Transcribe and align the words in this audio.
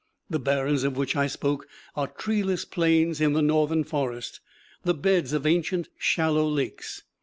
The 0.31 0.39
barrens 0.39 0.83
of 0.83 0.97
which 0.97 1.15
I 1.15 1.27
spoke 1.27 1.67
are 1.95 2.07
treeless 2.07 2.65
plains 2.65 3.21
in 3.21 3.33
the 3.33 3.41
northern 3.43 3.83
forest, 3.83 4.39
the 4.81 4.95
beds 4.95 5.31
of 5.31 5.45
ancient 5.45 5.89
shallow 5.95 6.47
lakes. 6.49 7.03